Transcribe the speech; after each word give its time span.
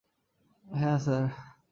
হ্যা, 0.65 0.93
স্যার! 1.03 1.23